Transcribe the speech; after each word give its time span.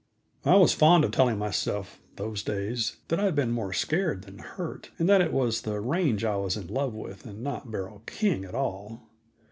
I 0.45 0.55
was 0.55 0.73
fond 0.73 1.03
of 1.03 1.11
telling 1.11 1.37
myself, 1.37 2.01
those 2.15 2.41
days, 2.41 2.95
that 3.09 3.19
I'd 3.19 3.35
been 3.35 3.51
more 3.51 3.71
scared 3.71 4.23
than 4.23 4.39
hurt, 4.39 4.89
and 4.97 5.07
that 5.07 5.21
it 5.21 5.31
was 5.31 5.61
the 5.61 5.79
range 5.79 6.25
I 6.25 6.37
was 6.37 6.57
in 6.57 6.65
love 6.69 6.95
with, 6.95 7.23
and 7.27 7.43
not 7.43 7.69
Beryl 7.69 8.01
King 8.07 8.43
at 8.43 8.55
all. 8.55 9.03